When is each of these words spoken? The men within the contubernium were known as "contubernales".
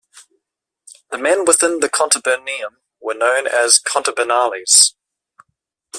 The 1.11 1.19
men 1.19 1.45
within 1.45 1.79
the 1.79 1.87
contubernium 1.87 2.77
were 2.99 3.13
known 3.13 3.45
as 3.45 3.79
"contubernales". 3.79 4.95